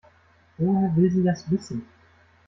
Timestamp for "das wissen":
1.23-1.85